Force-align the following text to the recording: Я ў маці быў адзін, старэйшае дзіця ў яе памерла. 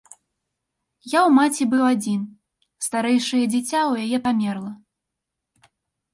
Я 1.11 1.19
ў 1.19 1.29
маці 1.37 1.67
быў 1.73 1.83
адзін, 1.93 2.21
старэйшае 2.87 3.43
дзіця 3.53 3.75
ў 3.75 3.93
яе 4.09 4.17
памерла. 4.27 4.71